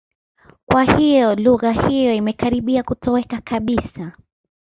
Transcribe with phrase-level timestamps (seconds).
[0.65, 4.11] Kwa hiyo lugha hiyo imekaribia kutoweka kabisa.